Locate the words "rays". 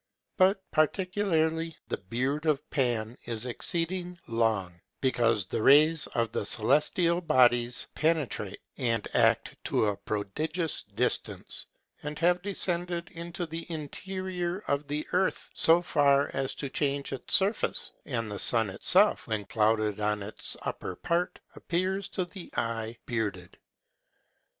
5.61-6.07